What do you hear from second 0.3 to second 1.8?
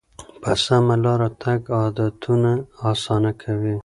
په سمه لاره تګ